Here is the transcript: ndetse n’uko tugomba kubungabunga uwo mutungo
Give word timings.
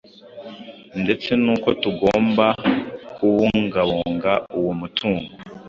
ndetse 1.01 1.29
n’uko 1.43 1.69
tugomba 1.83 2.45
kubungabunga 3.15 4.33
uwo 4.59 4.71
mutungo 4.79 5.29